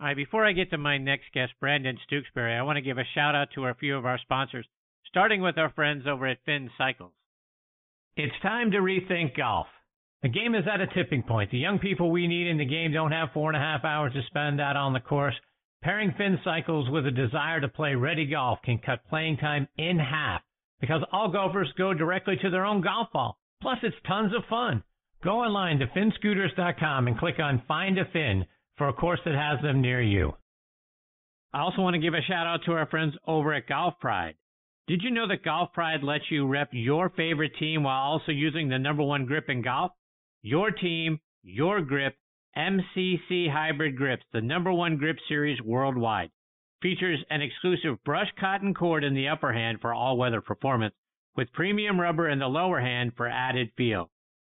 [0.00, 2.98] All right, before I get to my next guest, Brandon Stooksbury, I want to give
[2.98, 4.64] a shout out to a few of our sponsors,
[5.08, 7.10] starting with our friends over at Finn Cycles.
[8.16, 9.66] It's time to rethink golf.
[10.22, 11.50] The game is at a tipping point.
[11.50, 14.12] The young people we need in the game don't have four and a half hours
[14.12, 15.34] to spend out on the course.
[15.82, 19.98] Pairing Finn Cycles with a desire to play ready golf can cut playing time in
[19.98, 20.42] half
[20.80, 23.36] because all golfers go directly to their own golf ball.
[23.60, 24.84] Plus, it's tons of fun.
[25.24, 28.46] Go online to finscooters.com and click on Find a Fin
[28.78, 30.32] for a course that has them near you.
[31.52, 34.34] I also want to give a shout out to our friends over at Golf Pride.
[34.86, 38.68] Did you know that Golf Pride lets you rep your favorite team while also using
[38.68, 39.92] the number one grip in golf?
[40.42, 42.16] Your team, your grip,
[42.56, 46.30] MCC Hybrid Grips, the number one grip series worldwide.
[46.80, 50.94] Features an exclusive brushed cotton cord in the upper hand for all weather performance,
[51.36, 54.10] with premium rubber in the lower hand for added feel.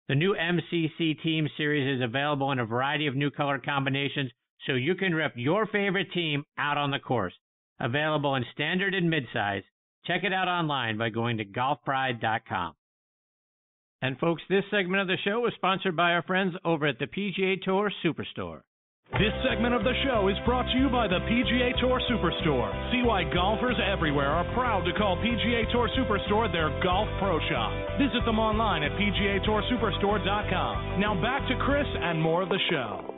[0.09, 4.31] The new MCC Team Series is available in a variety of new color combinations
[4.67, 7.33] so you can rep your favorite team out on the course.
[7.81, 9.63] Available in standard and midsize.
[10.07, 12.75] Check it out online by going to golfpride.com.
[14.03, 17.07] And folks, this segment of the show was sponsored by our friends over at the
[17.07, 18.61] PGA Tour Superstore.
[19.13, 22.73] This segment of the show is brought to you by the PGA Tour Superstore.
[22.91, 27.71] See why golfers everywhere are proud to call PGA Tour Superstore their golf pro shop.
[27.99, 31.01] Visit them online at PGATourSuperstore.com.
[31.01, 33.15] Now back to Chris and more of the show.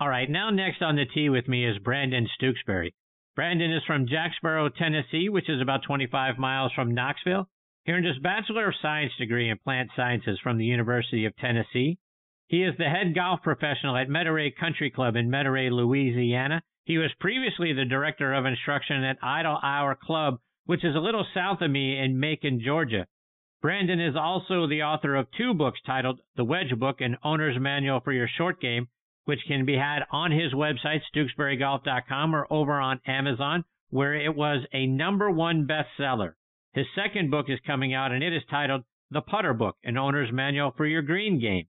[0.00, 2.92] All right, now next on the tee with me is Brandon Stooksbury.
[3.36, 7.48] Brandon is from Jacksboro, Tennessee, which is about 25 miles from Knoxville.
[7.84, 11.96] He earned his Bachelor of Science degree in Plant Sciences from the University of Tennessee.
[12.50, 16.64] He is the head golf professional at Metairie Country Club in Metairie, Louisiana.
[16.82, 21.24] He was previously the director of instruction at Idle Hour Club, which is a little
[21.32, 23.06] south of me in Macon, Georgia.
[23.62, 28.00] Brandon is also the author of two books titled The Wedge Book and Owner's Manual
[28.00, 28.88] for Your Short Game,
[29.26, 34.66] which can be had on his website, StooksburyGolf.com, or over on Amazon, where it was
[34.72, 36.32] a number one bestseller.
[36.72, 40.32] His second book is coming out, and it is titled The Putter Book, an owner's
[40.32, 41.68] manual for your green game.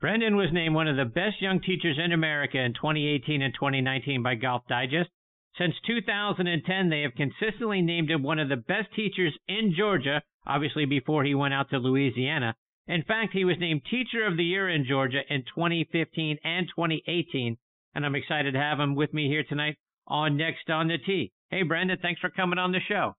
[0.00, 4.22] Brandon was named one of the best young teachers in America in 2018 and 2019
[4.22, 5.10] by Golf Digest.
[5.56, 10.84] Since 2010, they have consistently named him one of the best teachers in Georgia, obviously
[10.84, 12.54] before he went out to Louisiana.
[12.86, 17.56] In fact, he was named Teacher of the Year in Georgia in 2015 and 2018,
[17.96, 21.32] and I'm excited to have him with me here tonight on Next on the Tee.
[21.50, 23.16] Hey, Brendan, thanks for coming on the show.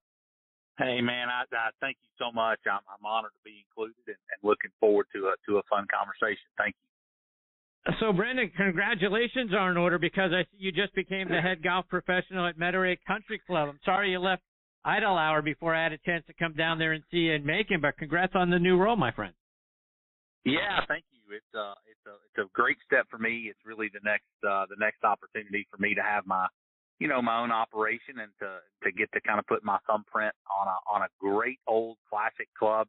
[0.80, 2.58] Hey man, I, I thank you so much.
[2.64, 5.84] I'm, I'm honored to be included and, and looking forward to a to a fun
[5.92, 6.48] conversation.
[6.56, 7.92] Thank you.
[8.00, 11.84] So, Brandon, congratulations are in order because I see you just became the head golf
[11.88, 13.68] professional at Metairie Country Club.
[13.68, 14.42] I'm sorry you left
[14.84, 17.44] Idle Hour before I had a chance to come down there and see you in
[17.44, 19.34] Macon, but congrats on the new role, my friend.
[20.44, 21.36] Yeah, thank you.
[21.36, 23.48] It's uh it's a it's a great step for me.
[23.50, 26.46] It's really the next uh the next opportunity for me to have my
[27.00, 30.34] you know, my own operation and to to get to kind of put my thumbprint
[30.46, 32.86] on a on a great old classic club.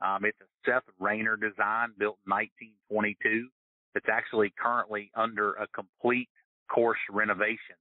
[0.00, 3.48] Um, it's a Seth Rayner design built in 1922.
[3.96, 6.28] It's actually currently under a complete
[6.72, 7.76] course renovation,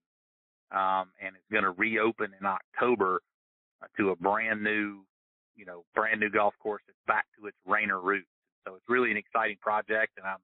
[0.71, 3.21] um, and it's going to reopen in October
[3.81, 5.05] uh, to a brand new,
[5.55, 8.27] you know, brand new golf course that's back to its Rayner roots.
[8.65, 10.41] So it's really an exciting project, and I'm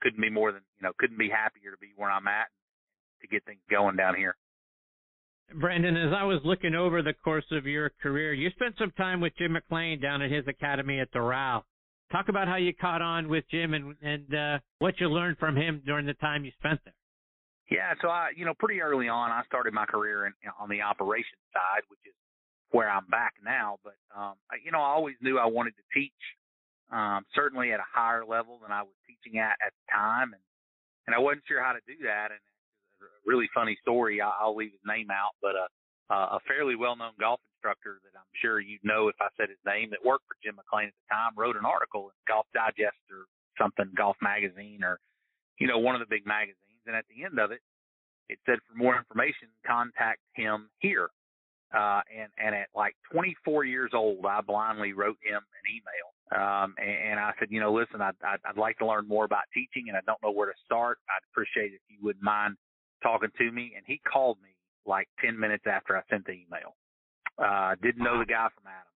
[0.00, 2.46] couldn't be more than you know couldn't be happier to be where I'm at
[3.22, 4.36] to get things going down here.
[5.54, 9.20] Brandon, as I was looking over the course of your career, you spent some time
[9.20, 11.62] with Jim McLean down at his academy at Doral.
[12.10, 15.56] Talk about how you caught on with Jim and and uh, what you learned from
[15.56, 16.94] him during the time you spent there.
[17.70, 20.82] Yeah, so I, you know, pretty early on, I started my career in, on the
[20.82, 22.12] operations side, which is
[22.70, 23.78] where I'm back now.
[23.82, 26.20] But um, I, you know, I always knew I wanted to teach,
[26.90, 30.42] um, certainly at a higher level than I was teaching at at the time, and
[31.06, 32.28] and I wasn't sure how to do that.
[32.30, 32.40] And
[33.26, 34.20] really funny story.
[34.20, 35.66] I'll leave his name out, but a
[36.12, 39.88] a fairly well-known golf instructor that I'm sure you'd know if I said his name
[39.90, 43.24] that worked for Jim McLean at the time wrote an article in Golf Digest or
[43.56, 44.98] something, Golf Magazine or
[45.58, 47.60] you know one of the big magazines, and at the end of it,
[48.28, 51.08] it said for more information, contact him here.
[51.72, 56.74] Uh, and and at like 24 years old, I blindly wrote him an email Um,
[56.76, 59.44] and, and I said, you know, listen, I'd, I'd, I'd like to learn more about
[59.54, 60.98] teaching, and I don't know where to start.
[61.08, 62.56] I'd appreciate if you wouldn't mind
[63.02, 63.72] talking to me.
[63.76, 64.50] And he called me
[64.86, 66.76] like 10 minutes after I sent the email.
[67.38, 68.92] Uh, didn't know the guy from Adam.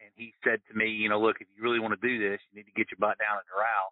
[0.00, 2.40] And he said to me, you know, look, if you really want to do this,
[2.50, 3.88] you need to get your butt down at Doral,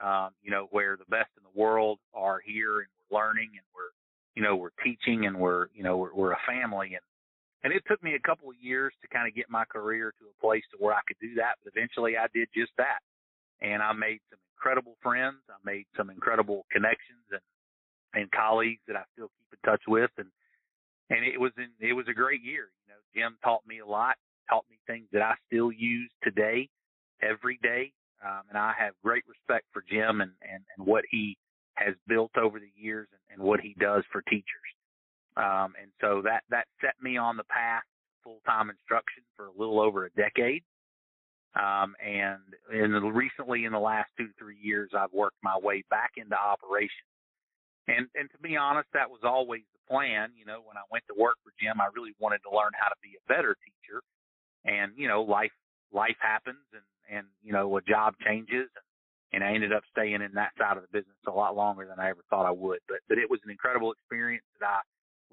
[0.00, 3.66] um, you know, where the best in the world are here and we're learning and
[3.74, 3.92] we're,
[4.34, 6.94] you know, we're teaching and we're, you know, we're, we're a family.
[6.94, 7.04] And
[7.64, 10.24] and it took me a couple of years to kind of get my career to
[10.30, 11.58] a place to where I could do that.
[11.62, 13.02] But eventually I did just that.
[13.60, 15.42] And I made some incredible friends.
[15.50, 17.42] I made some incredible connections and,
[18.20, 20.10] and colleagues that I still keep in touch with.
[20.18, 20.28] And,
[21.10, 22.68] and it was in, it was a great year.
[22.86, 24.16] You know, Jim taught me a lot,
[24.48, 26.68] taught me things that I still use today,
[27.22, 27.92] every day.
[28.24, 31.36] Um, and I have great respect for Jim and, and, and what he
[31.74, 34.44] has built over the years and, and what he does for teachers.
[35.36, 37.84] Um, and so that, that set me on the path
[38.24, 40.62] full time instruction for a little over a decade.
[41.54, 42.38] Um, and
[42.72, 46.12] in the, recently in the last two to three years, I've worked my way back
[46.16, 47.07] into operations.
[47.88, 50.30] And, and to be honest, that was always the plan.
[50.36, 52.88] You know, when I went to work for Jim, I really wanted to learn how
[52.88, 54.02] to be a better teacher.
[54.64, 55.52] And, you know, life,
[55.92, 58.68] life happens and, and, you know, a job changes
[59.32, 61.98] and, I ended up staying in that side of the business a lot longer than
[61.98, 62.80] I ever thought I would.
[62.88, 64.80] But, but it was an incredible experience that I,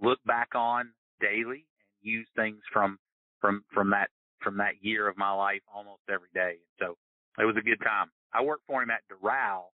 [0.02, 0.90] look back on
[1.22, 2.98] daily and use things from
[3.40, 4.10] from from that
[4.42, 6.56] from that year of my life almost every day.
[6.80, 6.96] So
[7.40, 8.07] it was a good time.
[8.34, 9.72] I worked for him at Doral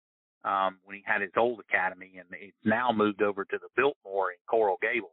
[0.47, 4.31] um, when he had his old academy, and it's now moved over to the Biltmore
[4.31, 5.11] in Coral Gables.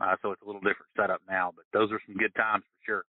[0.00, 2.84] Uh, so it's a little different setup now, but those are some good times for
[2.84, 3.04] sure.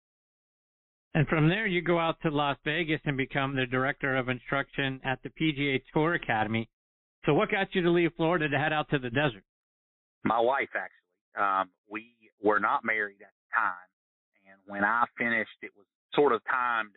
[1.16, 5.00] And from there, you go out to Las Vegas and become the director of instruction
[5.04, 6.68] at the PGA Tour Academy.
[7.26, 9.44] So, what got you to leave Florida to head out to the desert?
[10.24, 11.00] My wife, actually.
[11.38, 13.90] Um, we were not married at the time,
[14.50, 15.86] and when I finished, it was
[16.16, 16.96] sort of timed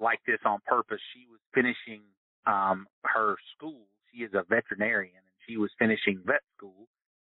[0.00, 1.00] like this on purpose.
[1.12, 2.02] She was finishing
[2.46, 3.86] um, her school.
[4.12, 6.86] She is a veterinarian, and she was finishing vet school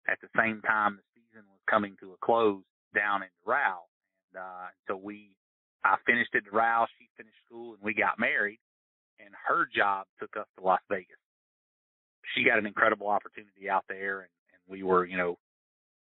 [0.08, 2.64] at the same time the season was coming to a close
[2.94, 3.88] down in Doral.
[4.34, 5.32] And uh, so we,
[5.84, 8.60] I finished at Doral, she finished school, and we got married.
[9.20, 11.16] And her job took us to Las Vegas.
[12.36, 15.38] She got an incredible opportunity out there, and, and we were, you know,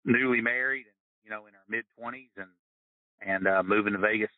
[0.06, 2.48] newly married and you know in our mid twenties and
[3.22, 4.30] and uh, moving to Vegas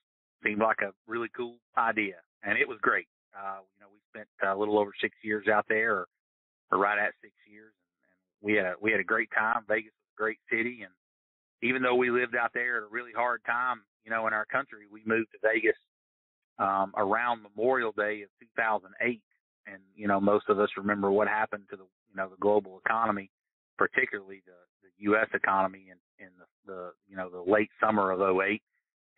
[0.44, 3.08] seemed like a really cool idea and it was great.
[3.36, 6.08] Uh, you know we spent a little over six years out there or,
[6.72, 7.88] or right at six years and,
[8.20, 9.64] and we had a, we had a great time.
[9.68, 10.92] Vegas was a great city and
[11.64, 14.46] even though we lived out there at a really hard time, you know, in our
[14.46, 15.78] country, we moved to Vegas
[16.58, 19.22] um, around Memorial Day of 2008,
[19.68, 22.82] and you know, most of us remember what happened to the you know the global
[22.84, 23.30] economy,
[23.78, 24.54] particularly the
[25.02, 25.28] U.S.
[25.34, 28.62] economy in, in the, the, you know, the late summer of 08.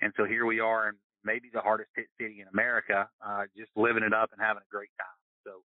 [0.01, 3.71] And so here we are in maybe the hardest hit city in America, uh, just
[3.75, 5.19] living it up and having a great time.
[5.43, 5.63] So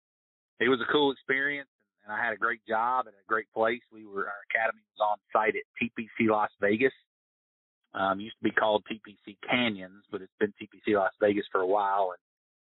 [0.60, 1.70] it was a cool experience
[2.04, 3.82] and I had a great job at a great place.
[3.92, 6.94] We were, our academy was on site at TPC Las Vegas.
[7.94, 11.68] Um, used to be called TPC Canyons, but it's been TPC Las Vegas for a
[11.68, 12.14] while.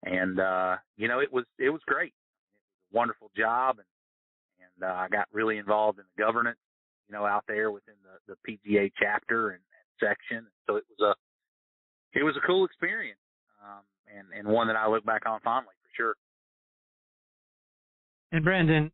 [0.04, 2.14] And, and, uh, you know, it was, it was great.
[2.14, 3.78] It was a wonderful job.
[3.80, 3.88] And,
[4.66, 6.60] and, uh, I got really involved in the governance
[7.12, 10.48] you know, out there within the, the PGA chapter and, and section.
[10.68, 11.31] So it was a,
[12.14, 13.20] it was a cool experience.
[13.64, 13.82] Um,
[14.18, 16.16] and, and one that I look back on fondly for sure.
[18.32, 18.92] And Brandon,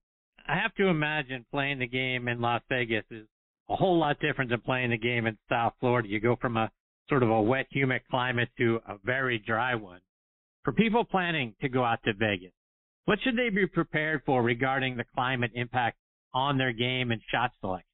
[0.48, 3.28] I have to imagine playing the game in Las Vegas is
[3.70, 6.08] a whole lot different than playing the game in South Florida.
[6.08, 6.72] You go from a
[7.10, 10.00] sort of a wet, humid climate to a very dry one.
[10.64, 12.52] For people planning to go out to Vegas,
[13.06, 15.98] what should they be prepared for regarding the climate impact
[16.34, 17.88] on their game and shot selection?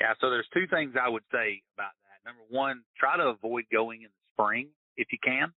[0.00, 2.09] Yeah, so there's two things I would say about that.
[2.30, 5.50] Number one, try to avoid going in the spring if you can.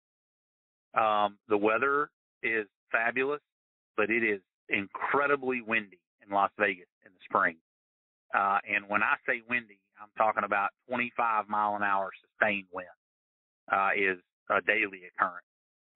[0.98, 2.10] Um, the weather
[2.42, 3.42] is fabulous,
[3.96, 7.58] but it is incredibly windy in Las Vegas in the spring.
[8.34, 12.90] Uh, and when I say windy, I'm talking about 25 mile an hour sustained wind
[13.72, 14.18] uh, is
[14.50, 15.46] a daily occurrence.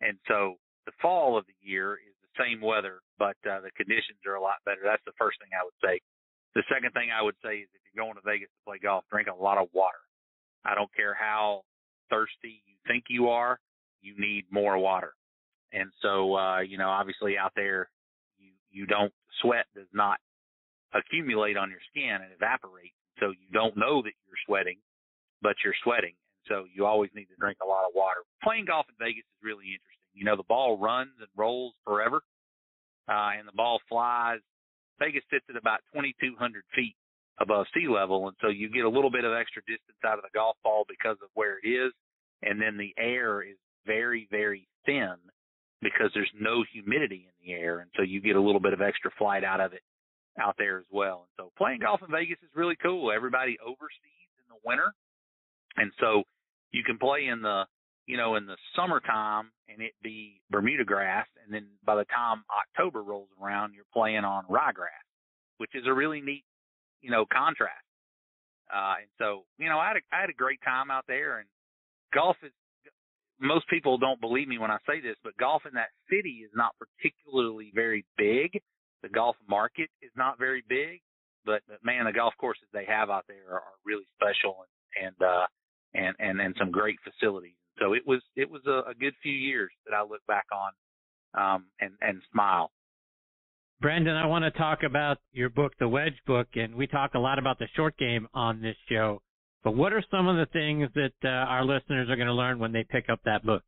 [0.01, 4.21] And so the fall of the year is the same weather, but uh, the conditions
[4.27, 4.81] are a lot better.
[4.85, 5.97] That's the first thing I would say.
[6.53, 9.05] The second thing I would say is if you're going to Vegas to play golf,
[9.09, 9.97] drink a lot of water.
[10.65, 11.61] I don't care how
[12.09, 13.59] thirsty you think you are,
[14.01, 15.13] you need more water.
[15.73, 17.89] And so, uh, you know, obviously out there,
[18.37, 20.19] you, you don't, sweat does not
[20.93, 22.93] accumulate on your skin and evaporate.
[23.19, 24.77] So you don't know that you're sweating,
[25.41, 26.13] but you're sweating.
[26.47, 28.21] So you always need to drink a lot of water.
[28.41, 30.07] Playing golf in Vegas is really interesting.
[30.13, 32.21] You know, the ball runs and rolls forever,
[33.09, 34.39] uh, and the ball flies
[34.99, 36.37] Vegas sits at about 2,200
[36.75, 36.95] feet
[37.39, 40.23] above sea level, and so you get a little bit of extra distance out of
[40.23, 41.93] the golf ball because of where it is,
[42.41, 45.15] and then the air is very, very thin
[45.81, 47.79] because there's no humidity in the air.
[47.79, 49.81] And so you get a little bit of extra flight out of it
[50.39, 51.25] out there as well.
[51.25, 53.11] And so playing golf in Vegas is really cool.
[53.11, 54.93] Everybody overseeds in the winter.
[55.77, 56.23] And so
[56.71, 57.63] you can play in the,
[58.05, 61.27] you know, in the summertime and it be Bermuda grass.
[61.43, 65.05] And then by the time October rolls around, you're playing on ryegrass,
[65.57, 66.43] which is a really neat,
[67.01, 67.83] you know, contrast.
[68.73, 71.39] Uh, and so, you know, I had a, I had a great time out there
[71.39, 71.47] and
[72.13, 72.51] golf is,
[73.39, 76.51] most people don't believe me when I say this, but golf in that city is
[76.55, 78.59] not particularly very big.
[79.03, 81.01] The golf market is not very big,
[81.45, 84.65] but, but man, the golf courses they have out there are, are really special
[84.97, 85.45] and, and, uh,
[85.93, 87.55] and, and, and some great facilities.
[87.79, 90.71] So it was, it was a, a good few years that I look back on,
[91.37, 92.71] um, and, and smile.
[93.79, 97.19] Brandon, I want to talk about your book, The Wedge Book, and we talk a
[97.19, 99.21] lot about the short game on this show.
[99.63, 102.57] But what are some of the things that uh, our listeners are going to learn
[102.57, 103.61] when they pick up that book?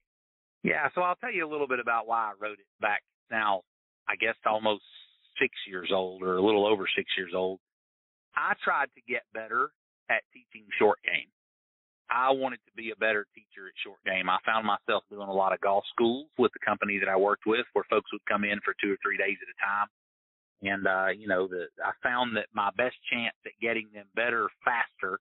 [0.64, 3.62] Yeah, so I'll tell you a little bit about why I wrote it back now,
[4.10, 4.82] I guess almost
[5.40, 7.60] six years old or a little over six years old.
[8.36, 9.70] I tried to get better
[10.10, 11.30] at teaching short game.
[12.10, 14.28] I wanted to be a better teacher at short game.
[14.28, 17.46] I found myself doing a lot of golf schools with the company that I worked
[17.46, 19.88] with where folks would come in for two or three days at a time
[20.62, 24.50] and uh, you know, the I found that my best chance at getting them better
[24.64, 25.20] faster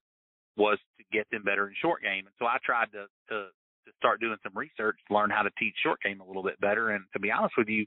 [0.57, 2.25] was to get them better in short game.
[2.25, 3.47] And so I tried to to
[3.87, 6.89] to start doing some research, learn how to teach short game a little bit better.
[6.91, 7.85] And to be honest with you,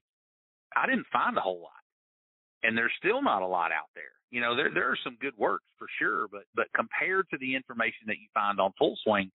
[0.75, 1.85] I didn't find a whole lot.
[2.63, 4.17] And there's still not a lot out there.
[4.31, 7.55] You know, there there are some good works for sure, but but compared to the
[7.55, 9.31] information that you find on full swing,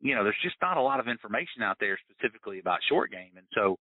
[0.00, 3.32] you know, there's just not a lot of information out there specifically about short game.
[3.36, 3.78] And so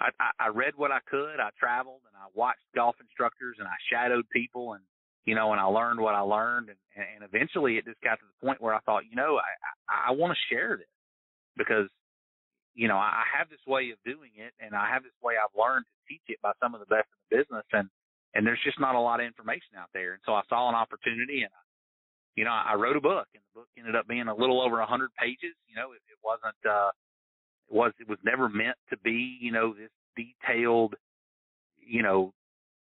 [0.00, 1.40] I, I, I read what I could.
[1.40, 4.82] I traveled and I watched golf instructors and I shadowed people and
[5.28, 8.24] you know, and I learned what I learned and, and eventually it just got to
[8.24, 9.50] the point where I thought, you know, I,
[9.84, 10.88] I, I want to share this
[11.52, 11.84] because,
[12.72, 15.52] you know, I have this way of doing it and I have this way I've
[15.52, 17.92] learned to teach it by some of the best in the business and,
[18.32, 20.16] and there's just not a lot of information out there.
[20.16, 21.62] And so I saw an opportunity and I,
[22.32, 24.80] you know, I wrote a book and the book ended up being a little over
[24.80, 25.52] a hundred pages.
[25.68, 26.88] You know, it, it wasn't, uh,
[27.68, 30.94] it was it was never meant to be, you know, this detailed,
[31.80, 32.32] you know,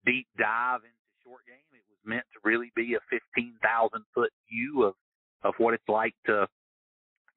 [0.05, 1.55] deep dive into short game.
[1.71, 4.95] It was meant to really be a fifteen thousand foot view of
[5.43, 6.47] of what it's like to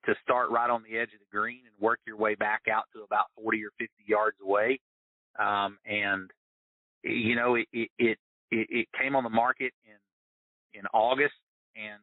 [0.07, 2.85] to start right on the edge of the green and work your way back out
[2.95, 4.81] to about forty or fifty yards away.
[5.39, 6.31] Um, and
[7.03, 8.19] you know, it, it it
[8.51, 11.35] it came on the market in in August,
[11.75, 12.01] and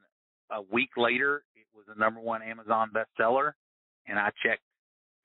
[0.51, 3.53] a week later, it was the number one Amazon bestseller.
[4.05, 4.61] And I checked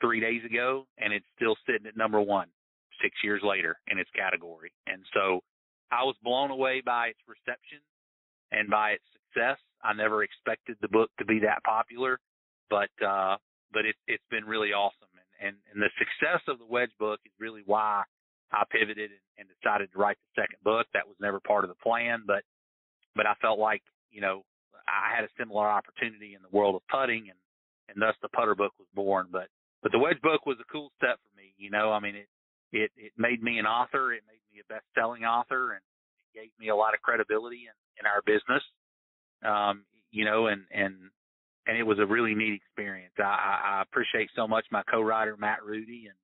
[0.01, 2.49] three days ago, and it's still sitting at number one
[3.03, 4.73] six years later in its category.
[4.87, 5.41] And so
[5.91, 7.79] I was blown away by its reception
[8.51, 9.59] and by its success.
[9.83, 12.19] I never expected the book to be that popular,
[12.71, 13.37] but uh,
[13.73, 15.09] but it, it's been really awesome.
[15.15, 18.03] And, and and the success of the Wedge book is really why
[18.53, 20.87] I pivoted and, and decided to write the second book.
[20.95, 22.43] That was never part of the plan, but
[23.15, 24.43] but I felt like you know
[24.89, 27.39] I had a similar opportunity in the world of putting, and
[27.89, 29.29] and thus the putter book was born.
[29.31, 29.49] But
[29.83, 31.55] but the wedge book was a cool step for me.
[31.57, 32.29] You know, I mean, it
[32.73, 34.13] it it made me an author.
[34.13, 35.83] It made me a best selling author, and
[36.19, 38.63] it gave me a lot of credibility in in our business.
[39.45, 40.95] Um, you know, and and
[41.67, 43.15] and it was a really neat experience.
[43.19, 46.17] I, I appreciate so much my co-writer Matt Rudy and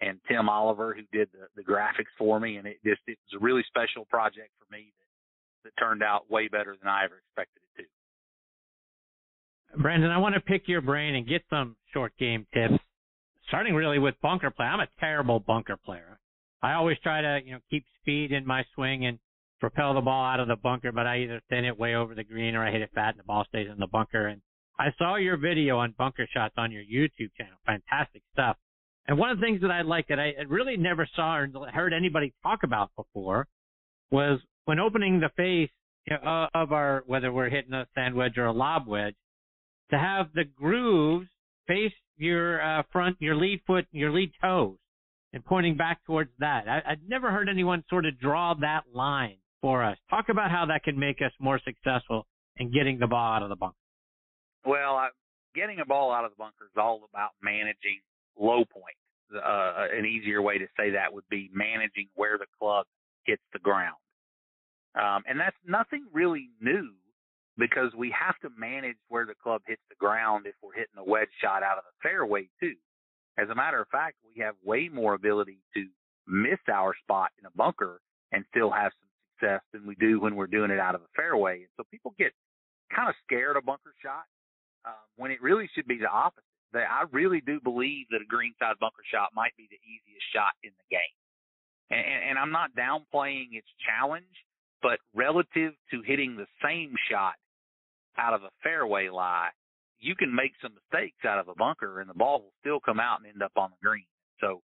[0.00, 3.40] and Tim Oliver who did the, the graphics for me, and it just it was
[3.40, 5.06] a really special project for me that
[5.64, 7.88] that turned out way better than I ever expected it to.
[9.82, 12.78] Brandon, I want to pick your brain and get some short game tips
[13.48, 14.66] starting really with bunker play.
[14.66, 16.18] I'm a terrible bunker player.
[16.62, 19.18] I always try to, you know, keep speed in my swing and
[19.60, 22.24] propel the ball out of the bunker, but I either thin it way over the
[22.24, 24.26] green or I hit it fat and the ball stays in the bunker.
[24.26, 24.40] And
[24.78, 27.58] I saw your video on bunker shots on your YouTube channel.
[27.66, 28.56] Fantastic stuff.
[29.06, 31.92] And one of the things that I like that I really never saw or heard
[31.92, 33.46] anybody talk about before
[34.10, 35.70] was when opening the face
[36.54, 39.14] of our, whether we're hitting a sand wedge or a lob wedge,
[39.90, 41.28] to have the grooves
[41.66, 44.76] face your uh, front, your lead foot, your lead toes,
[45.32, 46.68] and pointing back towards that.
[46.68, 49.96] I, I'd never heard anyone sort of draw that line for us.
[50.10, 53.48] Talk about how that can make us more successful in getting the ball out of
[53.48, 53.76] the bunker.
[54.64, 55.08] Well, I,
[55.54, 58.00] getting a ball out of the bunker is all about managing
[58.38, 58.96] low point.
[59.34, 62.86] Uh, an easier way to say that would be managing where the club
[63.24, 63.96] hits the ground.
[64.94, 66.90] Um, and that's nothing really new
[67.56, 71.04] because we have to manage where the club hits the ground if we're hitting a
[71.04, 72.74] wedge shot out of the fairway too.
[73.38, 75.86] As a matter of fact, we have way more ability to
[76.26, 78.00] miss our spot in a bunker
[78.32, 81.10] and still have some success than we do when we're doing it out of a
[81.14, 81.58] fairway.
[81.58, 82.32] And so people get
[82.94, 84.24] kind of scared of bunker shot
[84.84, 86.44] um, when it really should be the opposite.
[86.72, 90.54] that I really do believe that a greenside bunker shot might be the easiest shot
[90.62, 91.16] in the game.
[91.90, 94.24] And, and I'm not downplaying its challenge,
[94.82, 97.34] but relative to hitting the same shot
[98.18, 99.50] out of a fairway lie,
[100.00, 103.00] you can make some mistakes out of a bunker and the ball will still come
[103.00, 104.04] out and end up on the green.
[104.40, 104.60] So,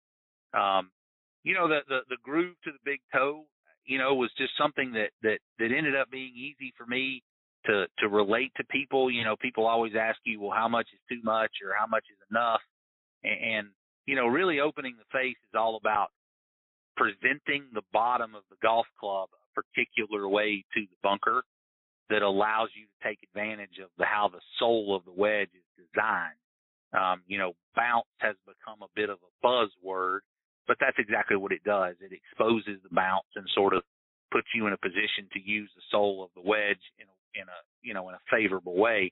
[0.57, 0.91] um,
[1.43, 3.45] you know, the, the, the groove to the big toe,
[3.85, 7.23] you know, was just something that, that, that ended up being easy for me
[7.65, 9.09] to, to relate to people.
[9.09, 12.03] You know, people always ask you, well, how much is too much or how much
[12.11, 12.61] is enough?
[13.23, 13.67] And, and
[14.05, 16.09] you know, really opening the face is all about
[16.97, 21.43] presenting the bottom of the golf club a particular way to the bunker
[22.09, 25.67] that allows you to take advantage of the, how the sole of the wedge is
[25.77, 26.37] designed.
[26.91, 30.25] Um, you know, bounce has become a bit of a buzzword,
[30.67, 31.95] but that's exactly what it does.
[32.01, 33.83] It exposes the bounce and sort of
[34.31, 37.45] puts you in a position to use the sole of the wedge in a, in
[37.45, 39.11] a you know in a favorable way.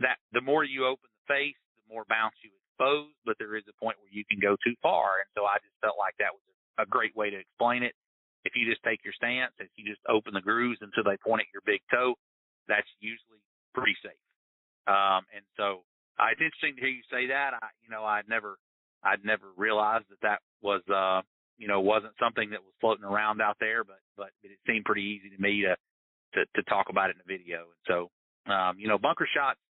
[0.00, 3.64] That the more you open the face, the more bounce you expose, but there is
[3.68, 6.32] a point where you can go too far, and so I just felt like that
[6.32, 7.92] was a, a great way to explain it
[8.48, 11.44] if you just take your stance, if you just open the grooves until they point
[11.44, 12.16] at your big toe,
[12.64, 13.44] that's usually
[13.76, 14.24] pretty safe.
[14.88, 15.84] Um, and so
[16.16, 17.52] uh, it's interesting to hear you say that.
[17.52, 18.56] I, you know, I'd never,
[19.04, 21.20] I'd never realized that that was, uh,
[21.60, 25.04] you know, wasn't something that was floating around out there, but, but it seemed pretty
[25.04, 25.76] easy to me to,
[26.34, 27.68] to, to talk about it in the video.
[27.68, 27.96] And so,
[28.48, 29.60] um, you know, bunker shots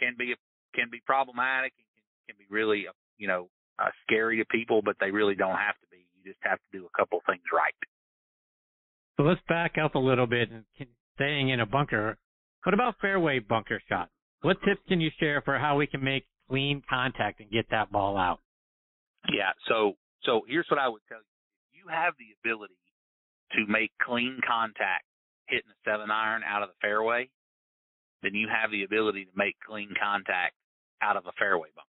[0.00, 0.32] can be,
[0.74, 1.86] can be problematic and
[2.26, 2.86] can, be really,
[3.18, 6.06] you know, uh, scary to people, but they really don't have to be.
[6.16, 7.74] You just have to do a couple of things right.
[9.16, 10.64] So let's back up a little bit and
[11.14, 12.18] staying in a bunker.
[12.64, 14.10] What about fairway bunker shots?
[14.42, 17.92] What tips can you share for how we can make clean contact and get that
[17.92, 18.40] ball out?
[19.32, 19.52] Yeah.
[19.68, 19.94] So
[20.24, 22.74] so here's what I would tell you: you have the ability
[23.52, 25.04] to make clean contact
[25.46, 27.28] hitting a seven iron out of the fairway,
[28.22, 30.54] then you have the ability to make clean contact
[31.02, 31.88] out of a fairway bunker.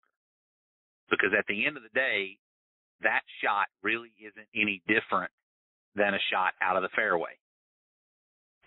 [1.09, 2.37] Because at the end of the day,
[3.01, 5.31] that shot really isn't any different
[5.95, 7.39] than a shot out of the fairway.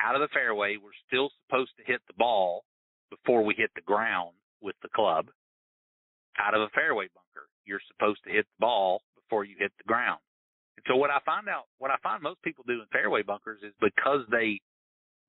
[0.00, 2.64] Out of the fairway, we're still supposed to hit the ball
[3.10, 5.28] before we hit the ground with the club.
[6.38, 9.88] Out of a fairway bunker, you're supposed to hit the ball before you hit the
[9.88, 10.20] ground.
[10.76, 13.58] And so what I find out, what I find most people do in fairway bunkers
[13.66, 14.60] is because they,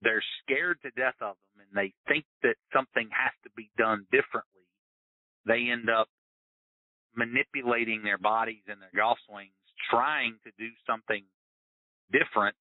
[0.04, 4.06] they're scared to death of them and they think that something has to be done
[4.12, 4.70] differently,
[5.48, 6.08] they end up
[7.16, 9.58] manipulating their bodies and their golf swings,
[9.90, 11.26] trying to do something
[12.12, 12.56] different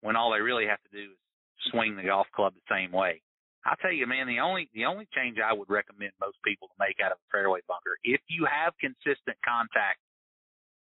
[0.00, 1.18] when all they really have to do is
[1.70, 3.22] swing the golf club the same way.
[3.64, 6.76] I tell you, man, the only the only change I would recommend most people to
[6.78, 10.04] make out of a fairway bunker, if you have consistent contact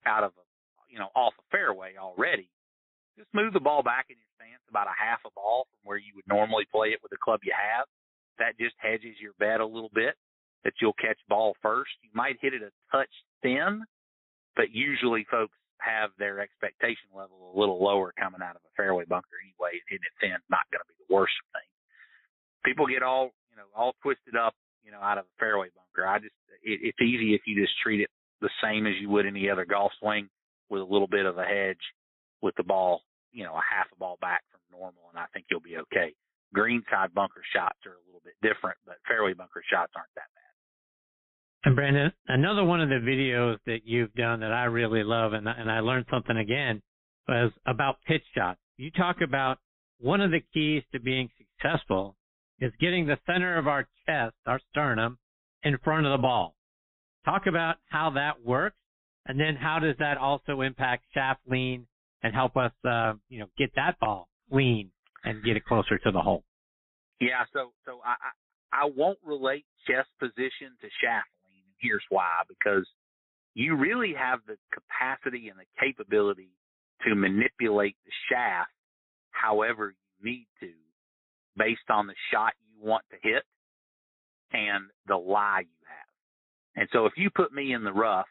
[0.05, 0.43] out of a
[0.89, 2.49] you know off a fairway already,
[3.17, 6.01] just move the ball back in your stance about a half a ball from where
[6.01, 7.85] you would normally play it with the club you have.
[8.39, 10.17] That just hedges your bet a little bit
[10.63, 11.91] that you'll catch ball first.
[12.01, 13.83] You might hit it a touch thin,
[14.55, 19.05] but usually folks have their expectation level a little lower coming out of a fairway
[19.05, 21.67] bunker anyway, and hitting it thin not going to be the worst thing.
[22.63, 24.53] People get all you know all twisted up,
[24.85, 26.07] you know, out of a fairway bunker.
[26.07, 28.09] I just it, it's easy if you just treat it
[28.41, 30.29] the same as you would any other golf swing
[30.69, 31.81] with a little bit of a hedge
[32.41, 35.45] with the ball, you know, a half a ball back from normal, and I think
[35.49, 36.13] you'll be okay.
[36.55, 40.30] Greenside bunker shots are a little bit different, but fairway bunker shots aren't that.
[41.63, 45.47] And Brandon, another one of the videos that you've done that I really love, and
[45.47, 46.81] and I learned something again,
[47.27, 48.59] was about pitch shots.
[48.77, 49.59] You talk about
[49.99, 52.15] one of the keys to being successful
[52.59, 55.19] is getting the center of our chest, our sternum,
[55.63, 56.55] in front of the ball.
[57.25, 58.77] Talk about how that works,
[59.27, 61.85] and then how does that also impact shaft lean
[62.23, 64.89] and help us, uh, you know, get that ball lean
[65.23, 66.43] and get it closer to the hole.
[67.19, 68.15] Yeah, so so I
[68.73, 71.29] I won't relate chest position to shaft
[71.81, 72.85] here's why because
[73.53, 76.49] you really have the capacity and the capability
[77.07, 78.71] to manipulate the shaft
[79.31, 80.69] however you need to
[81.57, 83.43] based on the shot you want to hit
[84.53, 86.81] and the lie you have.
[86.81, 88.27] And so if you put me in the rough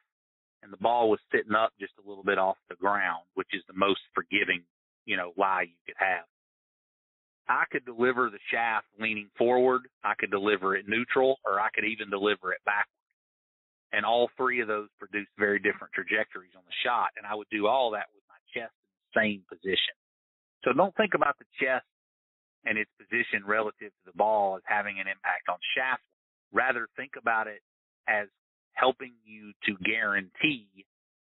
[0.63, 3.63] and the ball was sitting up just a little bit off the ground, which is
[3.67, 4.63] the most forgiving,
[5.05, 6.25] you know, lie you could have,
[7.49, 11.85] I could deliver the shaft leaning forward, I could deliver it neutral, or I could
[11.85, 13.00] even deliver it backwards
[13.93, 17.11] and all three of those produce very different trajectories on the shot.
[17.17, 19.95] And I would do all that with my chest in the same position.
[20.65, 21.87] So don't think about the chest
[22.65, 26.03] and its position relative to the ball as having an impact on shaft.
[26.53, 27.63] Rather think about it
[28.09, 28.29] as
[28.75, 30.69] helping you to guarantee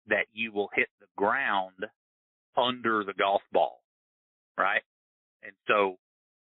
[0.08, 1.86] that you will hit the ground
[2.58, 3.82] under the golf ball,
[4.58, 4.82] right?
[5.44, 5.98] And so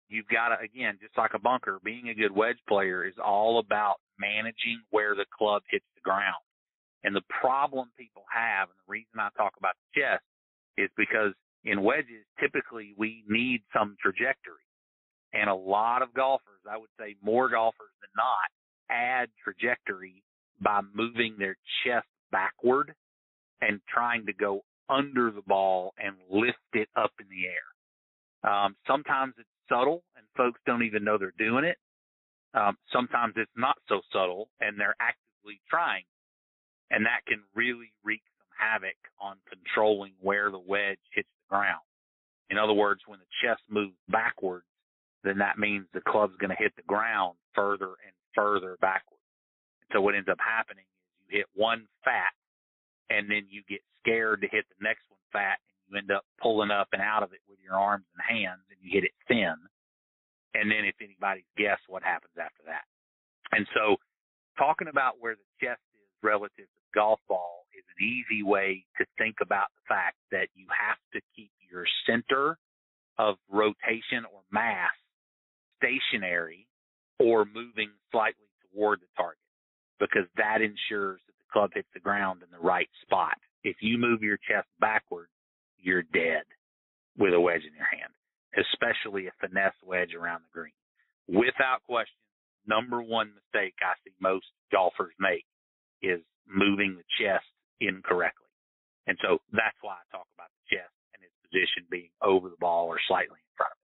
[0.09, 3.59] you've got to again, just like a bunker, being a good wedge player is all
[3.59, 6.43] about managing where the club hits the ground.
[7.03, 10.23] And the problem people have, and the reason I talk about the chest,
[10.77, 14.65] is because in wedges, typically we need some trajectory.
[15.31, 18.49] And a lot of golfers, I would say more golfers than not,
[18.89, 20.23] add trajectory
[20.59, 22.93] by moving their chest backward
[23.61, 27.69] and trying to go under the ball and lift it up in the air.
[28.51, 31.77] Um, sometimes it's subtle and folks don't even know they're doing it.
[32.53, 36.03] Um, sometimes it's not so subtle and they're actively trying.
[36.91, 41.85] And that can really wreak some havoc on controlling where the wedge hits the ground.
[42.49, 44.65] In other words, when the chest moves backwards,
[45.23, 49.21] then that means the club's going to hit the ground further and further backwards.
[49.83, 50.85] And so what ends up happening
[51.21, 52.33] is you hit one fat
[53.09, 56.71] and then you get scared to hit the next one fat you end up pulling
[56.71, 59.55] up and out of it with your arms and hands and you hit it thin.
[60.53, 62.85] And then it's anybody's guess what happens after that.
[63.51, 63.97] And so
[64.57, 68.85] talking about where the chest is relative to the golf ball is an easy way
[68.97, 72.57] to think about the fact that you have to keep your center
[73.17, 74.93] of rotation or mass
[75.77, 76.67] stationary
[77.19, 79.37] or moving slightly toward the target
[79.99, 83.37] because that ensures that the club hits the ground in the right spot.
[83.63, 85.31] If you move your chest backwards,
[85.81, 86.43] you're dead
[87.17, 88.13] with a wedge in your hand,
[88.57, 90.73] especially a finesse wedge around the green.
[91.27, 92.15] Without question,
[92.65, 95.45] number one mistake I see most golfers make
[96.01, 97.45] is moving the chest
[97.79, 98.47] incorrectly.
[99.07, 102.59] And so that's why I talk about the chest and its position being over the
[102.59, 103.89] ball or slightly in front of it.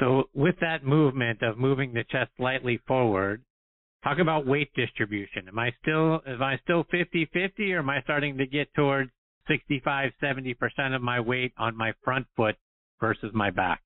[0.00, 3.42] So with that movement of moving the chest slightly forward,
[4.04, 5.48] talk about weight distribution.
[5.48, 9.10] Am I still am I still 50-50 or am I starting to get towards
[9.48, 12.56] 65, 70% of my weight on my front foot
[13.00, 13.82] versus my back?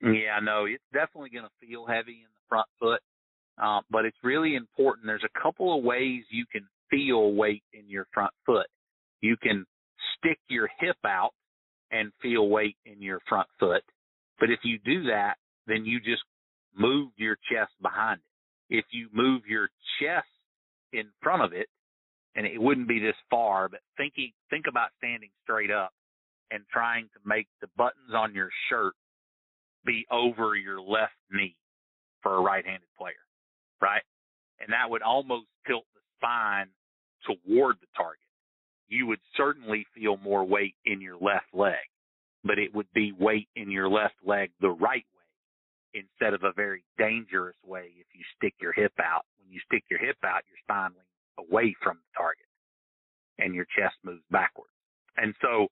[0.00, 3.00] Yeah, no, it's definitely going to feel heavy in the front foot.
[3.60, 5.06] Uh, but it's really important.
[5.06, 8.66] There's a couple of ways you can feel weight in your front foot.
[9.20, 9.66] You can
[10.16, 11.30] stick your hip out
[11.90, 13.82] and feel weight in your front foot.
[14.38, 15.34] But if you do that,
[15.66, 16.22] then you just
[16.76, 18.78] move your chest behind it.
[18.78, 19.68] If you move your
[20.00, 20.28] chest
[20.92, 21.66] in front of it,
[22.38, 25.90] and it wouldn't be this far, but thinking, think about standing straight up
[26.52, 28.94] and trying to make the buttons on your shirt
[29.84, 31.56] be over your left knee
[32.22, 33.26] for a right-handed player,
[33.82, 34.04] right?
[34.60, 36.68] And that would almost tilt the spine
[37.26, 38.20] toward the target.
[38.86, 41.74] You would certainly feel more weight in your left leg,
[42.44, 46.52] but it would be weight in your left leg the right way instead of a
[46.52, 49.24] very dangerous way if you stick your hip out.
[49.40, 51.07] When you stick your hip out, your spine leans
[51.38, 52.46] away from the target
[53.38, 54.72] and your chest moves backwards.
[55.16, 55.68] And so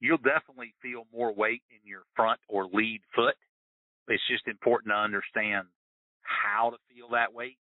[0.00, 3.34] you'll definitely feel more weight in your front or lead foot.
[4.08, 5.66] It's just important to understand
[6.22, 7.58] how to feel that weight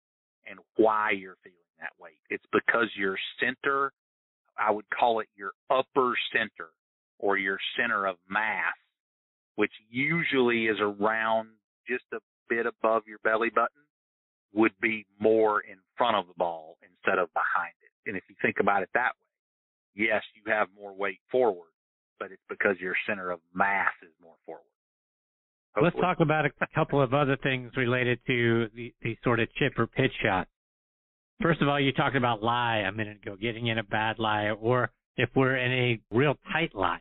[0.48, 2.18] and why you're feeling that weight.
[2.30, 3.92] It's because your center,
[4.58, 6.70] I would call it your upper center
[7.18, 8.74] or your center of mass,
[9.56, 11.48] which usually is around
[11.88, 12.18] just a
[12.48, 13.68] bit above your belly button,
[14.54, 18.08] would be more in front of the ball instead of behind it.
[18.08, 21.70] And if you think about it that way, yes, you have more weight forward,
[22.18, 24.62] but it's because your center of mass is more forward.
[25.74, 25.90] Hopefully.
[25.94, 29.72] Let's talk about a couple of other things related to the, the sort of chip
[29.78, 30.48] or pitch shot.
[31.40, 34.50] First of all, you talked about lie a minute ago, getting in a bad lie,
[34.50, 37.00] or if we're in a real tight lie.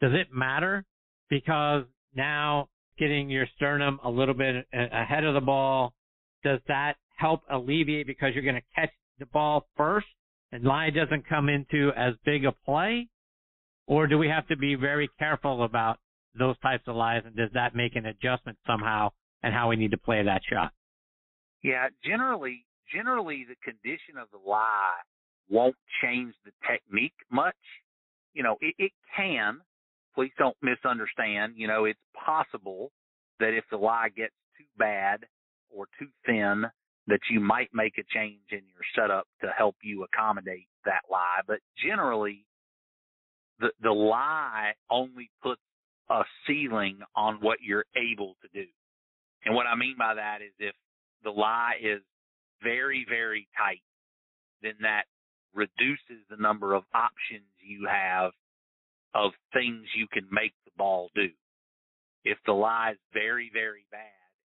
[0.00, 0.84] Does it matter?
[1.30, 5.94] Because now getting your sternum a little bit ahead of the ball,
[6.44, 10.06] does that help alleviate because you're going to catch the ball first
[10.50, 13.08] and lie doesn't come into as big a play?
[13.86, 15.98] Or do we have to be very careful about
[16.38, 19.10] those types of lies and does that make an adjustment somehow
[19.42, 20.72] and how we need to play that shot?
[21.62, 25.00] Yeah, generally generally the condition of the lie
[25.48, 27.56] won't change the technique much.
[28.34, 29.60] You know, it, it can.
[30.14, 31.54] Please don't misunderstand.
[31.56, 32.90] You know, it's possible
[33.40, 35.24] that if the lie gets too bad
[35.70, 36.64] or too thin,
[37.08, 41.40] that you might make a change in your setup to help you accommodate that lie.
[41.46, 42.46] But generally,
[43.58, 45.60] the the lie only puts
[46.10, 48.68] a ceiling on what you're able to do.
[49.44, 50.74] And what I mean by that is if
[51.24, 52.00] the lie is
[52.62, 53.82] very, very tight,
[54.62, 55.04] then that
[55.54, 58.32] reduces the number of options you have
[59.14, 61.28] of things you can make the ball do.
[62.24, 64.00] If the lie is very, very bad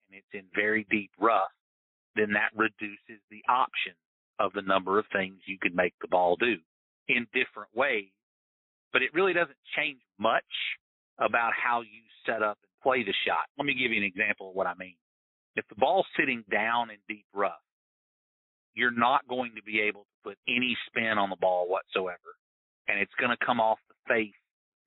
[0.07, 1.51] and it's in very deep rough,
[2.15, 3.93] then that reduces the option
[4.39, 6.55] of the number of things you can make the ball do
[7.07, 8.11] in different ways.
[8.91, 10.43] But it really doesn't change much
[11.19, 13.45] about how you set up and play the shot.
[13.57, 14.95] Let me give you an example of what I mean.
[15.55, 17.61] If the ball's sitting down in deep rough,
[18.73, 22.37] you're not going to be able to put any spin on the ball whatsoever.
[22.87, 24.33] And it's going to come off the face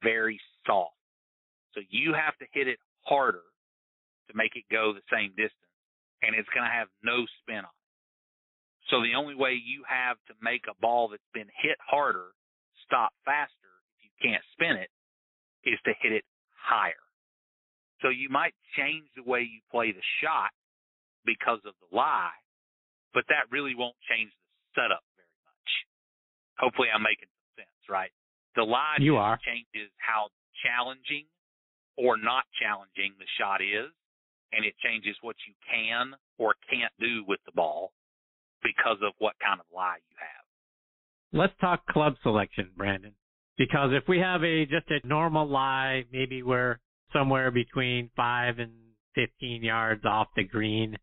[0.02, 0.94] very soft.
[1.74, 3.42] So you have to hit it harder
[4.28, 5.65] to make it go the same distance.
[6.22, 7.86] And it's going to have no spin on it.
[8.88, 12.32] So the only way you have to make a ball that's been hit harder
[12.86, 14.90] stop faster if you can't spin it
[15.66, 16.24] is to hit it
[16.54, 17.02] higher.
[18.00, 20.54] So you might change the way you play the shot
[21.24, 22.38] because of the lie,
[23.14, 25.70] but that really won't change the setup very much.
[26.62, 28.12] Hopefully I'm making some sense, right?
[28.54, 29.38] The lie you are.
[29.42, 30.30] changes how
[30.62, 31.26] challenging
[31.98, 33.90] or not challenging the shot is,
[34.52, 37.92] and it changes what you can or can't do with the ball
[38.62, 41.40] because of what kind of lie you have.
[41.40, 43.12] Let's talk club selection, Brandon.
[43.58, 46.78] Because if we have a just a normal lie, maybe we're
[47.12, 48.72] somewhere between five and
[49.14, 50.96] 15 yards off the green,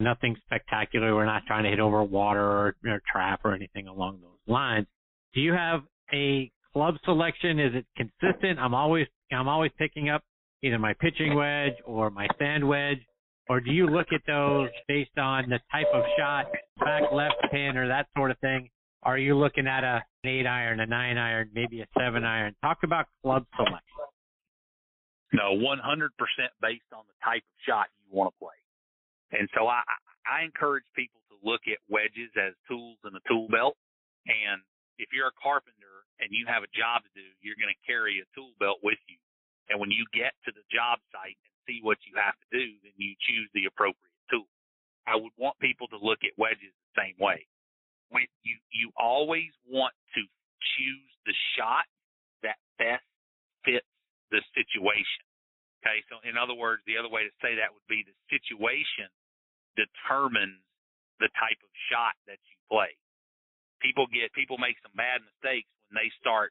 [0.00, 1.14] nothing spectacular.
[1.14, 4.86] We're not trying to hit over water or, or trap or anything along those lines.
[5.34, 5.82] Do you have
[6.12, 7.60] a club selection?
[7.60, 8.58] Is it consistent?
[8.58, 10.22] I'm always I'm always picking up
[10.62, 12.98] either my pitching wedge or my sand wedge,
[13.48, 16.46] or do you look at those based on the type of shot,
[16.80, 18.68] back left pin or that sort of thing?
[19.02, 22.54] Are you looking at a an eight iron, a nine iron, maybe a seven iron?
[22.62, 23.82] Talk about club selection.
[25.32, 26.08] No, 100%
[26.60, 28.56] based on the type of shot you want to play.
[29.38, 29.84] And so I,
[30.24, 33.76] I encourage people to look at wedges as tools in a tool belt.
[34.26, 34.64] And
[34.96, 38.24] if you're a carpenter and you have a job to do, you're going to carry
[38.24, 39.20] a tool belt with you.
[39.68, 42.66] And when you get to the job site and see what you have to do,
[42.80, 44.48] then you choose the appropriate tool.
[45.04, 47.44] I would want people to look at wedges the same way.
[48.08, 50.22] When you, you always want to
[50.76, 51.84] choose the shot
[52.40, 53.04] that best
[53.64, 53.88] fits
[54.32, 55.24] the situation.
[55.84, 59.06] Okay, so in other words, the other way to say that would be the situation
[59.78, 60.58] determines
[61.22, 62.96] the type of shot that you play.
[63.78, 66.50] People get people make some bad mistakes when they start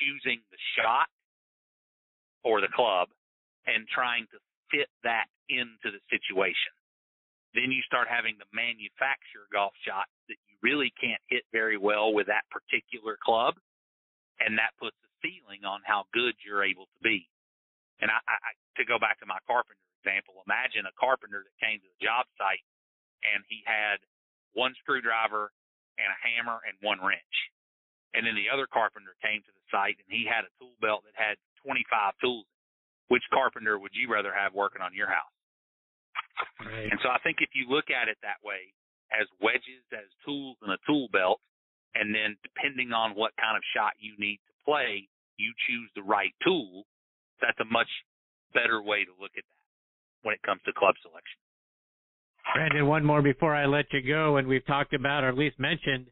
[0.00, 1.08] choosing the shot
[2.44, 3.08] or the club
[3.66, 4.38] and trying to
[4.70, 6.74] fit that into the situation.
[7.54, 12.16] Then you start having to manufacture golf shots that you really can't hit very well
[12.16, 13.60] with that particular club,
[14.40, 17.28] and that puts a ceiling on how good you're able to be.
[18.00, 21.78] And I, I to go back to my carpenter example, imagine a carpenter that came
[21.78, 22.66] to the job site
[23.22, 24.02] and he had
[24.58, 25.54] one screwdriver
[26.02, 27.36] and a hammer and one wrench.
[28.10, 31.06] And then the other carpenter came to the site and he had a tool belt
[31.06, 32.46] that had 25 tools.
[33.08, 35.32] Which carpenter would you rather have working on your house?
[36.64, 36.88] Right.
[36.88, 38.72] And so I think if you look at it that way,
[39.12, 41.40] as wedges, as tools in a tool belt,
[41.94, 46.02] and then depending on what kind of shot you need to play, you choose the
[46.02, 46.84] right tool.
[47.40, 47.90] That's a much
[48.54, 49.68] better way to look at that
[50.22, 51.36] when it comes to club selection.
[52.54, 55.58] Brandon, one more before I let you go, and we've talked about, or at least
[55.58, 56.06] mentioned,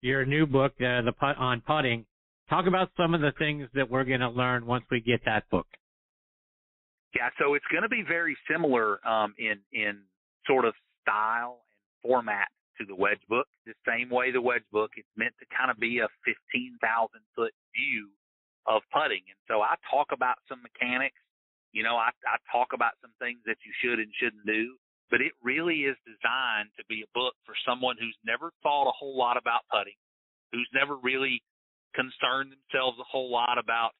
[0.00, 2.04] your new book, uh, the putt on putting.
[2.48, 5.48] Talk about some of the things that we're going to learn once we get that
[5.50, 5.66] book.
[7.14, 10.02] Yeah, so it's going to be very similar um, in in
[10.46, 13.46] sort of style and format to the wedge book.
[13.64, 16.76] The same way the wedge book, it's meant to kind of be a 15,000
[17.34, 18.10] foot view
[18.66, 19.24] of putting.
[19.26, 21.16] And so I talk about some mechanics.
[21.72, 24.76] You know, I, I talk about some things that you should and shouldn't do
[25.10, 28.98] but it really is designed to be a book for someone who's never thought a
[28.98, 29.94] whole lot about putting,
[30.52, 31.42] who's never really
[31.96, 33.90] concerned themselves a whole lot about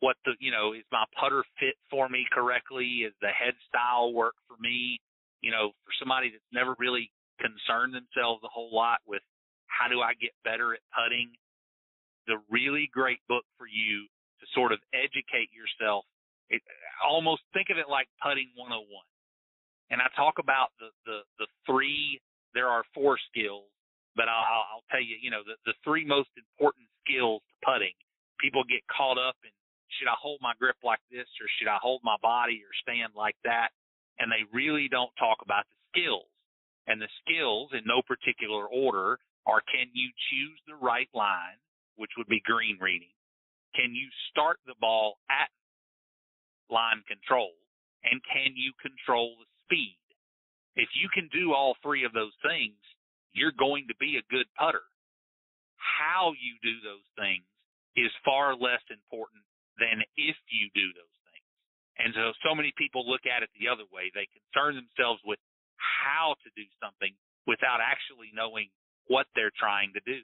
[0.00, 3.04] what the you know is my putter fit for me correctly?
[3.04, 4.98] Is the head style work for me?
[5.44, 9.22] You know for somebody that's never really concerned themselves a whole lot with
[9.68, 11.30] how do I get better at putting
[12.26, 14.08] the really great book for you
[14.40, 16.04] to sort of educate yourself.
[16.48, 16.62] It
[17.04, 18.88] almost think of it like putting 101
[19.90, 22.20] and I talk about the the the three.
[22.54, 23.68] There are four skills,
[24.16, 27.94] but I'll, I'll tell you, you know, the the three most important skills to putting.
[28.40, 29.50] People get caught up in
[29.98, 33.14] should I hold my grip like this or should I hold my body or stand
[33.14, 33.70] like that,
[34.18, 36.26] and they really don't talk about the skills.
[36.90, 41.56] And the skills, in no particular order, are can you choose the right line,
[41.96, 43.14] which would be green reading?
[43.74, 45.48] Can you start the ball at
[46.68, 47.54] line control?
[48.04, 49.98] And can you control the speed.
[50.76, 52.78] If you can do all three of those things,
[53.34, 54.86] you're going to be a good putter.
[55.76, 57.44] How you do those things
[57.98, 59.44] is far less important
[59.78, 61.48] than if you do those things.
[61.98, 64.10] And so, so many people look at it the other way.
[64.14, 65.38] They concern themselves with
[65.78, 67.12] how to do something
[67.46, 68.70] without actually knowing
[69.06, 70.22] what they're trying to do.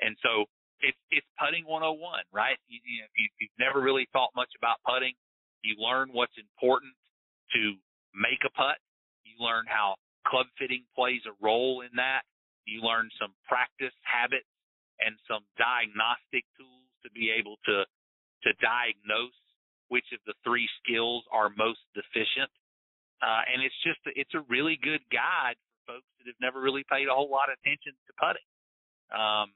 [0.00, 0.48] And so
[0.80, 2.00] it's, it's putting 101,
[2.32, 2.58] right?
[2.68, 5.14] You, you know, if, you, if you've never really thought much about putting,
[5.62, 6.94] You learn what's important
[7.54, 7.74] to
[8.14, 8.78] make a putt.
[9.24, 12.22] You learn how club fitting plays a role in that.
[12.68, 14.48] You learn some practice habits
[15.00, 17.88] and some diagnostic tools to be able to
[18.46, 19.34] to diagnose
[19.88, 22.52] which of the three skills are most deficient.
[23.18, 26.84] Uh, and it's just it's a really good guide for folks that have never really
[26.86, 28.48] paid a whole lot of attention to putting.
[29.10, 29.50] Um,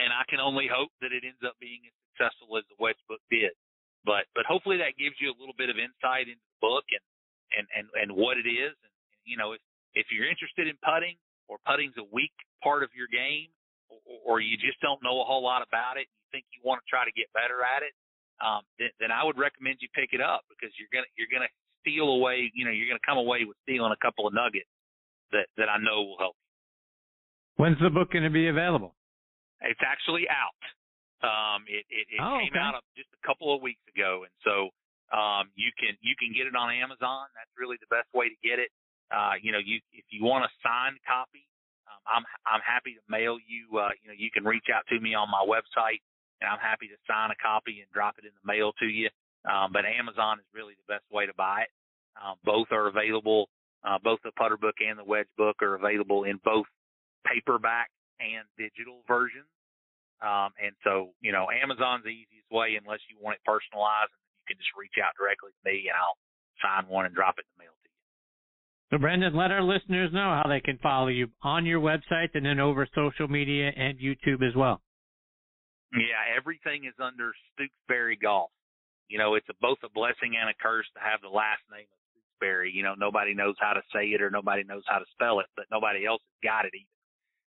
[0.00, 3.00] and I can only hope that it ends up being as successful as the Wedge
[3.10, 3.52] book did.
[4.08, 7.04] But but hopefully that gives you a little bit of insight into the book and
[7.52, 8.72] and and, and what it is.
[8.72, 8.94] And
[9.28, 9.60] you know if
[9.92, 13.50] if you're interested in putting or putting's a weak part of your game,
[13.90, 16.80] or, or you just don't know a whole lot about it, you think you want
[16.80, 17.92] to try to get better at it,
[18.42, 21.50] um, then, then I would recommend you pick it up because you're gonna you're gonna
[21.80, 22.50] steal away.
[22.54, 24.68] You know, you're gonna come away with stealing a couple of nuggets
[25.30, 26.34] that that I know will help.
[26.34, 26.48] You.
[27.62, 28.96] When's the book going to be available?
[29.60, 30.62] It's actually out.
[31.22, 32.58] Um, it it, it oh, came okay.
[32.58, 34.74] out just a couple of weeks ago, and so
[35.14, 37.30] um, you can you can get it on Amazon.
[37.38, 38.74] That's really the best way to get it.
[39.12, 41.44] Uh, you know, you if you want a signed copy,
[41.84, 43.76] um, I'm I'm happy to mail you.
[43.76, 46.00] Uh, you know, you can reach out to me on my website,
[46.40, 49.10] and I'm happy to sign a copy and drop it in the mail to you.
[49.44, 51.72] Um, but Amazon is really the best way to buy it.
[52.16, 53.48] Um, both are available.
[53.84, 56.66] Uh, both the putter book and the wedge book are available in both
[57.26, 57.90] paperback
[58.22, 59.50] and digital versions.
[60.22, 64.22] Um, and so, you know, Amazon's the easiest way unless you want it personalized, and
[64.38, 66.14] you can just reach out directly to me, and I'll
[66.62, 67.74] sign one and drop it in the mail.
[68.92, 72.44] So, Brandon, let our listeners know how they can follow you on your website and
[72.44, 74.82] then over social media and YouTube as well.
[75.96, 78.50] Yeah, everything is under Stooksbury Golf.
[79.08, 81.88] You know, it's a, both a blessing and a curse to have the last name
[81.88, 82.68] of Stooksbury.
[82.68, 85.48] You know, nobody knows how to say it or nobody knows how to spell it,
[85.56, 87.00] but nobody else has got it either.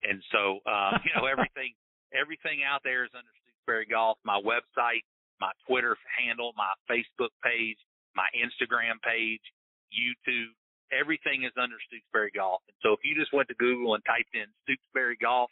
[0.07, 1.75] And so, uh, you know, everything
[2.15, 4.19] everything out there is under Stooksbury Golf.
[4.23, 5.03] My website,
[5.43, 7.79] my Twitter handle, my Facebook page,
[8.15, 9.43] my Instagram page,
[9.91, 10.55] YouTube,
[10.93, 12.61] everything is under Stooksbury Golf.
[12.69, 15.51] And so if you just went to Google and typed in Stooksbury Golf,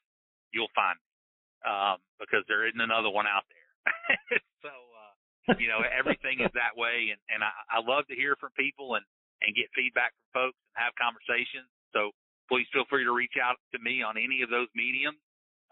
[0.53, 1.09] you'll find me
[1.65, 3.69] um, because there isn't another one out there.
[4.65, 7.15] so, uh, you know, everything is that way.
[7.15, 9.05] And, and I, I love to hear from people and,
[9.43, 11.67] and get feedback from folks and have conversations.
[11.95, 12.13] So
[12.51, 15.19] please feel free to reach out to me on any of those mediums.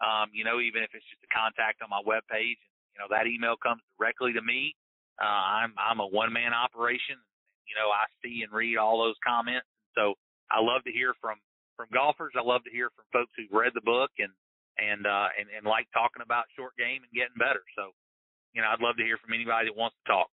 [0.01, 2.57] Um, you know, even if it's just a contact on my webpage,
[2.95, 4.73] you know, that email comes directly to me.
[5.21, 7.21] Uh, I'm, I'm a one man operation.
[7.67, 9.67] You know, I see and read all those comments.
[9.95, 10.15] So
[10.51, 11.37] I love to hear from,
[11.77, 12.33] from golfers.
[12.35, 14.31] I love to hear from folks who've read the book and,
[14.79, 17.61] and uh, and and like talking about short game and getting better.
[17.75, 17.91] So,
[18.55, 20.29] you know, I'd love to hear from anybody that wants to talk.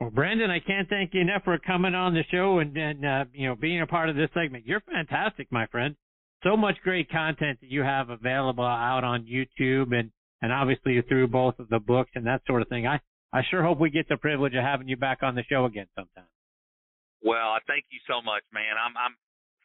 [0.00, 3.24] Well, Brandon, I can't thank you enough for coming on the show and and uh,
[3.32, 4.66] you know being a part of this segment.
[4.66, 5.94] You're fantastic, my friend.
[6.42, 11.28] So much great content that you have available out on YouTube and and obviously through
[11.28, 12.86] both of the books and that sort of thing.
[12.86, 13.00] I
[13.32, 15.86] I sure hope we get the privilege of having you back on the show again
[15.94, 16.26] sometime.
[17.22, 18.74] Well, I thank you so much, man.
[18.74, 19.14] I'm I'm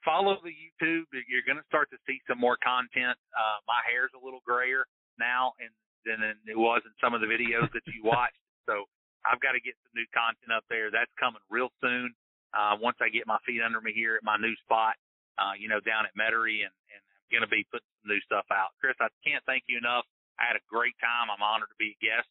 [0.06, 1.10] follow the YouTube.
[1.12, 3.18] You're going to start to see some more content.
[3.36, 4.86] Uh, my hair's a little grayer
[5.20, 5.74] now and
[6.08, 8.40] than it was in some of the videos that you watched.
[8.68, 8.84] So
[9.24, 10.92] I've got to get some new content up there.
[10.92, 12.12] That's coming real soon.
[12.52, 15.00] Uh, once I get my feet under me here at my new spot,
[15.40, 18.20] uh, you know, down at Metairie and, and I'm going to be putting some new
[18.28, 18.76] stuff out.
[18.84, 20.04] Chris, I can't thank you enough.
[20.36, 21.32] I had a great time.
[21.32, 22.28] I'm honored to be a guest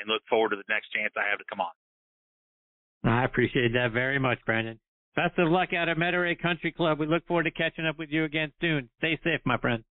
[0.00, 1.76] and look forward to the next chance I have to come on.
[3.04, 4.78] I appreciate that very much, Brandon.
[5.14, 6.98] Best of luck out at Metairie Country Club.
[6.98, 8.88] We look forward to catching up with you again soon.
[8.98, 9.84] Stay safe, my friend.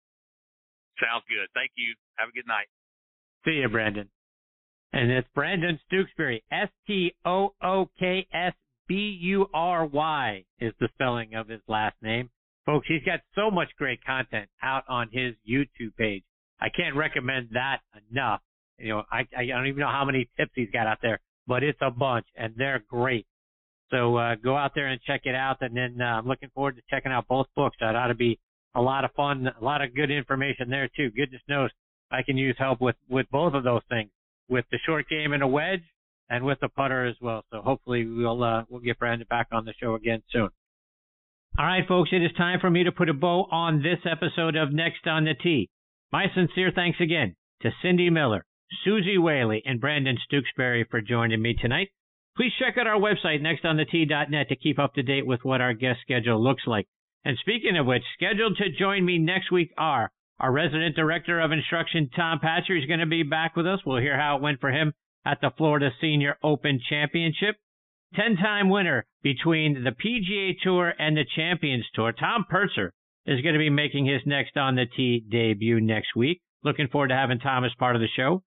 [0.99, 1.47] Sounds good.
[1.53, 1.93] Thank you.
[2.15, 2.67] Have a good night.
[3.45, 4.09] See you, Brandon.
[4.91, 6.43] And it's Brandon Stooksbury.
[6.51, 8.53] S T O O K S
[8.87, 12.29] B U R Y is the spelling of his last name.
[12.65, 16.23] Folks, he's got so much great content out on his YouTube page.
[16.59, 17.79] I can't recommend that
[18.11, 18.41] enough.
[18.77, 21.63] You know, I, I don't even know how many tips he's got out there, but
[21.63, 23.25] it's a bunch and they're great.
[23.91, 25.57] So uh, go out there and check it out.
[25.61, 27.77] And then uh, I'm looking forward to checking out both books.
[27.79, 28.39] That ought to be
[28.75, 31.11] a lot of fun, a lot of good information there too.
[31.11, 31.69] Goodness knows
[32.11, 34.09] I can use help with with both of those things,
[34.49, 35.83] with the short game and a wedge,
[36.29, 37.43] and with the putter as well.
[37.51, 40.49] So hopefully we'll uh, we'll get Brandon back on the show again soon.
[41.57, 44.55] All right, folks, it is time for me to put a bow on this episode
[44.55, 45.69] of Next on the Tee.
[46.11, 48.43] My sincere thanks again to Cindy Miller,
[48.83, 51.89] Suzy Whaley, and Brandon Stooksbury for joining me tonight.
[52.35, 55.99] Please check out our website, nextonthetee.net, to keep up to date with what our guest
[56.01, 56.87] schedule looks like.
[57.23, 61.51] And speaking of which, scheduled to join me next week are our resident director of
[61.51, 62.75] instruction, Tom Patcher.
[62.75, 63.79] He's going to be back with us.
[63.85, 64.93] We'll hear how it went for him
[65.25, 67.55] at the Florida Senior Open Championship.
[68.15, 72.11] 10 time winner between the PGA Tour and the Champions Tour.
[72.11, 72.93] Tom Purtzer
[73.25, 76.41] is going to be making his next on the tee debut next week.
[76.63, 78.43] Looking forward to having Tom as part of the show.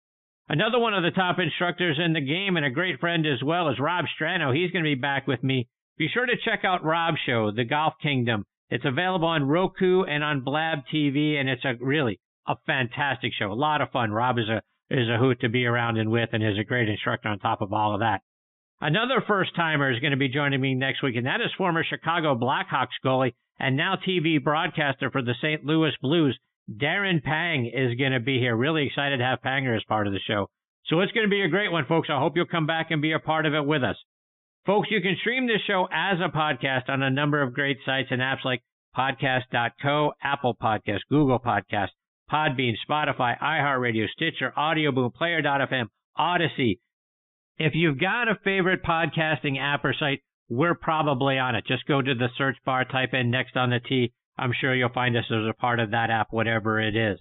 [0.53, 3.71] Another one of the top instructors in the game and a great friend as well
[3.71, 4.55] is Rob Strano.
[4.55, 5.67] He's going to be back with me.
[5.97, 8.45] Be sure to check out Rob's show, The Golf Kingdom.
[8.69, 13.51] It's available on Roku and on Blab TV, and it's a really a fantastic show.
[13.51, 14.13] A lot of fun.
[14.13, 16.91] Rob is a is a hoot to be around and with, and is a great
[16.91, 18.21] instructor on top of all of that.
[18.79, 21.83] Another first timer is going to be joining me next week, and that is former
[21.83, 25.65] Chicago Blackhawks goalie and now TV broadcaster for the St.
[25.65, 26.39] Louis Blues.
[26.71, 28.57] Darren Pang is going to be here.
[28.57, 30.49] Really excited to have Panger as part of the show.
[30.87, 32.09] So it's going to be a great one, folks.
[32.11, 33.97] I hope you'll come back and be a part of it with us.
[34.67, 38.09] Folks, you can stream this show as a podcast on a number of great sites
[38.11, 38.63] and apps like
[38.97, 41.89] podcast.co, Apple Podcast, Google Podcast,
[42.31, 45.87] Podbean, Spotify, iHeartRadio, Stitcher, Audioboom, Player.fm,
[46.17, 46.81] Odyssey.
[47.59, 51.67] If you've got a favorite podcasting app or site, we're probably on it.
[51.67, 54.13] Just go to the search bar, type in next on the Tee.
[54.39, 57.19] I'm sure you'll find us as a part of that app, whatever it is.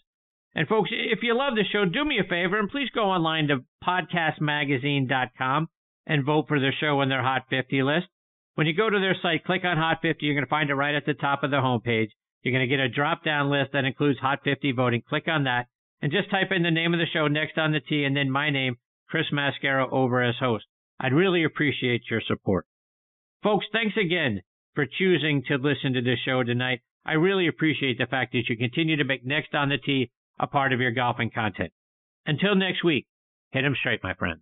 [0.53, 3.47] And folks, if you love the show, do me a favor and please go online
[3.47, 5.68] to podcastmagazine.com
[6.07, 8.07] and vote for the show on their Hot 50 list.
[8.55, 10.26] When you go to their site, click on Hot 50.
[10.26, 12.09] You're going to find it right at the top of the homepage.
[12.43, 15.03] You're going to get a drop down list that includes Hot 50 voting.
[15.07, 15.68] Click on that
[16.01, 18.30] and just type in the name of the show next on the Tee and then
[18.30, 18.76] my name,
[19.07, 20.66] Chris Mascaro, over as host.
[20.99, 22.66] I'd really appreciate your support.
[23.43, 24.41] Folks, thanks again
[24.76, 26.82] for choosing to listen to this show tonight.
[27.06, 30.47] I really appreciate the fact that you continue to make Next on the Tee a
[30.47, 31.72] part of your golfing content.
[32.26, 33.08] Until next week,
[33.52, 34.41] hit 'em straight, my friends.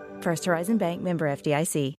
[0.21, 2.00] First Horizon Bank member FDIC.